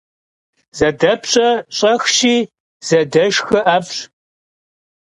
Zedepş'e 0.77 1.49
ş'exşi, 1.77 2.35
zedeşşxe 2.87 3.59
'ef'ş. 3.65 3.97